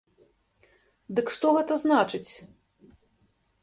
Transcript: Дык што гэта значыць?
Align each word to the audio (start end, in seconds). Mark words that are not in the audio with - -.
Дык 1.21 1.27
што 1.37 1.47
гэта 1.59 1.73
значыць? 1.85 2.27